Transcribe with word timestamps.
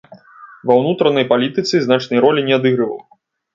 Ва 0.69 0.77
ўнутранай 0.79 1.27
палітыцы 1.35 1.83
значнай 1.85 2.25
ролі 2.27 2.47
не 2.51 2.59
адыгрываў. 2.59 2.99